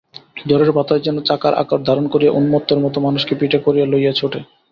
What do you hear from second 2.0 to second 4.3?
করিয়া উন্মত্তের মতো মানুষকে পিঠে করিয়া লইয়া